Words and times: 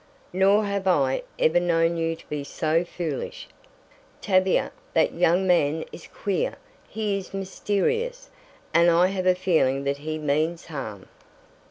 "Nor 0.33 0.65
have 0.65 0.87
I 0.87 1.21
ever 1.37 1.59
known 1.59 1.95
you 1.95 2.15
to 2.15 2.27
be 2.27 2.43
so 2.43 2.83
foolish. 2.83 3.47
Tavia, 4.19 4.71
that 4.95 5.13
young 5.13 5.45
man 5.45 5.85
is 5.91 6.07
queer. 6.07 6.55
He 6.89 7.19
is 7.19 7.35
mysterious, 7.35 8.31
and 8.73 8.89
I 8.89 9.09
have 9.09 9.27
a 9.27 9.35
feeling 9.35 9.83
that 9.83 9.97
he 9.97 10.17
means 10.17 10.65
harm." 10.65 11.07